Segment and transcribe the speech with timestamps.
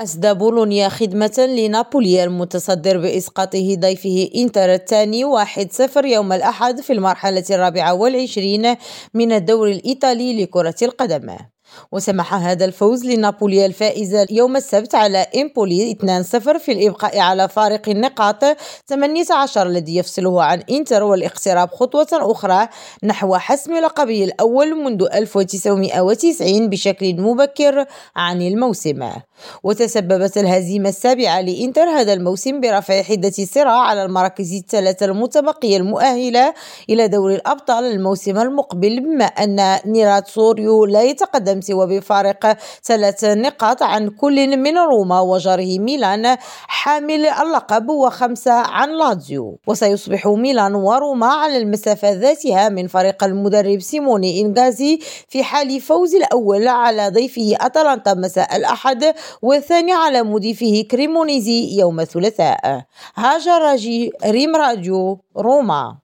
[0.00, 7.44] أسدى بولونيا خدمة لنابولي المتصدر بإسقاطه ضيفه إنتر الثاني واحد صفر يوم الأحد في المرحلة
[7.50, 8.76] الرابعة والعشرين
[9.14, 11.36] من الدور الإيطالي لكرة القدم.
[11.92, 18.44] وسمح هذا الفوز لنابولي الفائزة يوم السبت على إمبولي 2-0 في الإبقاء على فارق النقاط.
[18.86, 22.68] 18 الذي يفصله عن إنتر والاقتراب خطوة أخرى
[23.04, 27.84] نحو حسم لقبه الأول منذ 1990 بشكل مبكر
[28.16, 29.10] عن الموسم.
[29.62, 36.54] وتسببت الهزيمة السابعة لإنتر هذا الموسم برفع حدة الصراع على المراكز الثلاثة المتبقية المؤهلة
[36.90, 44.08] إلى دور الأبطال الموسم المقبل بما أن نيراتسوري لا يتقدم سوى بفارق ثلاث نقاط عن
[44.08, 46.36] كل من روما وجاره ميلان
[46.68, 49.58] حامل اللقب وخمسة عن لاتزيو.
[49.66, 56.68] وسيصبح ميلان وروما على المسافة ذاتها من فريق المدرب سيموني إنغازي في حال فوز الأول
[56.68, 62.82] على ضيفه أتلانتا مساء الأحد والثاني على مضيفه كريمونيزي يوم الثلاثاء.
[63.16, 63.76] هاجر
[64.26, 65.96] ريم راديو روما.